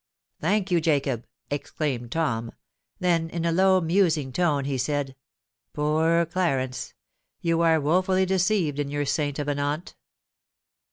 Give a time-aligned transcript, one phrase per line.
[0.39, 2.53] "Thank you, Jacob," exclaimed Tom:
[2.97, 5.15] then, in a low, musing tone, he said,
[5.73, 6.95] "Poor Clarence!
[7.41, 9.93] you are woefully deceived in your saint of an aunt!"